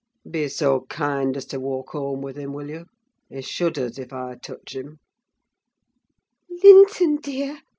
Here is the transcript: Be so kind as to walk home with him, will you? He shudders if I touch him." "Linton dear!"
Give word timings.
Be 0.27 0.47
so 0.47 0.87
kind 0.89 1.37
as 1.37 1.45
to 1.45 1.59
walk 1.59 1.91
home 1.91 2.21
with 2.23 2.35
him, 2.35 2.53
will 2.53 2.71
you? 2.71 2.87
He 3.29 3.43
shudders 3.43 3.99
if 3.99 4.11
I 4.11 4.33
touch 4.33 4.75
him." 4.75 4.97
"Linton 6.49 7.17
dear!" 7.17 7.59